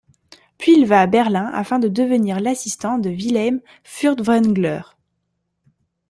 [0.57, 4.81] Puis il va à Berlin afin de devenir l'assistant de Wilhelm Furtwängler.